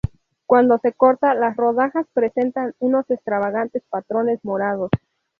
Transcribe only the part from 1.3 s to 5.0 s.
las rodajas presentan unos extravagantes patrones morados.